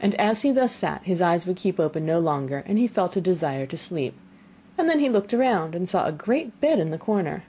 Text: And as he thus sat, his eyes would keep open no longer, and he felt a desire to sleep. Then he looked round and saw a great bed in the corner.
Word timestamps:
And 0.00 0.14
as 0.16 0.42
he 0.42 0.50
thus 0.52 0.70
sat, 0.70 1.00
his 1.02 1.22
eyes 1.22 1.46
would 1.46 1.56
keep 1.56 1.80
open 1.80 2.04
no 2.04 2.18
longer, 2.18 2.62
and 2.66 2.76
he 2.78 2.86
felt 2.86 3.16
a 3.16 3.22
desire 3.22 3.64
to 3.64 3.78
sleep. 3.78 4.12
Then 4.76 4.98
he 4.98 5.08
looked 5.08 5.32
round 5.32 5.74
and 5.74 5.88
saw 5.88 6.04
a 6.06 6.12
great 6.12 6.60
bed 6.60 6.78
in 6.78 6.90
the 6.90 6.98
corner. 6.98 7.44